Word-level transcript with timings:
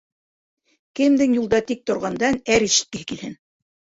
Кемдең 0.99 1.35
юлда 1.39 1.59
тик 1.71 1.83
торғандан 1.91 2.39
әр 2.57 2.65
ишеткеһе 2.69 3.07
килһен... 3.13 3.37